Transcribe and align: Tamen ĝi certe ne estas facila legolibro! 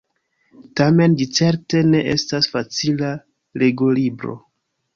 Tamen 0.79 1.17
ĝi 1.19 1.27
certe 1.39 1.83
ne 1.91 2.01
estas 2.15 2.49
facila 2.55 3.13
legolibro! 3.65 4.39